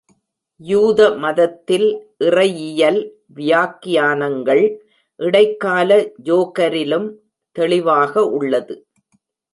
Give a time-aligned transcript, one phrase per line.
[0.59, 1.85] யூத மதத்தில்,
[2.19, 2.99] இறையியல்
[3.35, 4.63] வியாக்கியானங்கள்
[5.19, 5.89] இடைக்கால
[6.23, 7.07] ஜோகரிலும்
[7.55, 8.75] தெளிவாக உள்ளது.